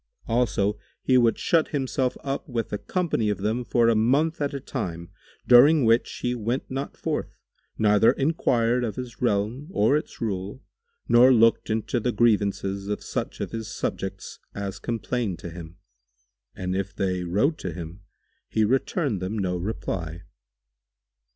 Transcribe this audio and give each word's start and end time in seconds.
Also 0.27 0.79
he 1.03 1.15
would 1.15 1.37
shut 1.37 1.67
himself 1.67 2.17
up 2.23 2.49
with 2.49 2.73
a 2.73 2.79
company 2.79 3.29
of 3.29 3.37
them 3.37 3.63
for 3.63 3.87
a 3.87 3.93
month 3.93 4.41
at 4.41 4.51
a 4.51 4.59
time, 4.59 5.11
during 5.45 5.85
which 5.85 6.09
he 6.23 6.33
went 6.33 6.71
not 6.71 6.97
forth 6.97 7.37
neither 7.77 8.11
enquired 8.13 8.83
of 8.83 8.95
his 8.95 9.21
realm 9.21 9.67
or 9.69 9.95
its 9.95 10.19
rule 10.19 10.63
nor 11.07 11.31
looked 11.31 11.69
into 11.69 11.99
the 11.99 12.11
grievances 12.11 12.87
of 12.87 13.03
such 13.03 13.39
of 13.41 13.51
his 13.51 13.67
subjects 13.71 14.39
as 14.55 14.79
complained 14.79 15.37
to 15.37 15.51
him; 15.51 15.77
and 16.55 16.75
if 16.75 16.95
they 16.95 17.23
wrote 17.23 17.59
to 17.59 17.71
him, 17.71 18.01
he 18.49 18.65
returned 18.65 19.21
them 19.21 19.37
no 19.37 19.55
reply. 19.55 20.23